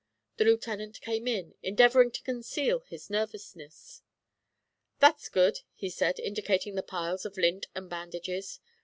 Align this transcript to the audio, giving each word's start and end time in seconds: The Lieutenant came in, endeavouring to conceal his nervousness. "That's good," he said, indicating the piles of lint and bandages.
The 0.37 0.45
Lieutenant 0.45 0.99
came 0.99 1.27
in, 1.27 1.53
endeavouring 1.61 2.09
to 2.13 2.23
conceal 2.23 2.79
his 2.79 3.11
nervousness. 3.11 4.01
"That's 4.97 5.29
good," 5.29 5.59
he 5.75 5.91
said, 5.91 6.19
indicating 6.19 6.73
the 6.73 6.81
piles 6.81 7.23
of 7.23 7.37
lint 7.37 7.67
and 7.75 7.87
bandages. 7.87 8.59